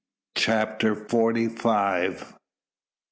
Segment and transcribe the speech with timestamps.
[0.33, 2.33] CHAPTER FORTY FIVE.